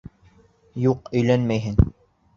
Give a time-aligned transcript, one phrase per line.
[0.85, 1.79] Юҡ, өйләнмәйһең!